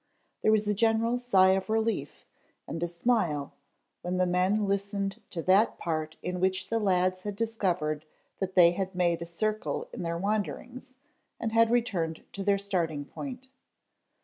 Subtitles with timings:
[0.41, 2.25] There was a general sigh of relief
[2.67, 3.53] and a smile
[4.01, 8.05] when the men listened to that part in which the lads had discovered
[8.39, 10.95] that they had made a circle in their wanderings
[11.39, 13.49] and had returned to their starting point.